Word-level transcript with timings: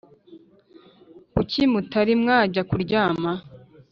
kuki 1.33 1.61
mutari 1.71 2.13
mwajya 2.21 2.61
kuryama 2.69 3.31